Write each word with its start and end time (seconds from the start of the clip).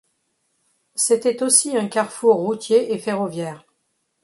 C'était 0.95 1.43
aussi 1.43 1.77
un 1.77 1.87
carrefour 1.87 2.37
routier 2.37 2.91
et 2.91 2.97
ferroviaire. 2.97 3.67